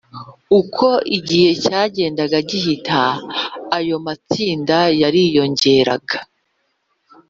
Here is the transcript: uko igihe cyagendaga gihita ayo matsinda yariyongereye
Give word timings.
uko 0.59 0.87
igihe 1.17 1.49
cyagendaga 1.63 2.37
gihita 2.49 3.01
ayo 3.77 3.95
matsinda 4.05 4.77
yariyongereye 5.01 6.17